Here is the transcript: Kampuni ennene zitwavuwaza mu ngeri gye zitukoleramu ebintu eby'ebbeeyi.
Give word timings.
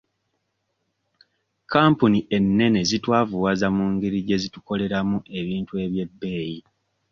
Kampuni 1.71 2.19
ennene 2.37 2.79
zitwavuwaza 2.89 3.67
mu 3.75 3.85
ngeri 3.93 4.19
gye 4.27 4.37
zitukoleramu 4.43 5.17
ebintu 5.39 5.73
eby'ebbeeyi. 5.83 6.59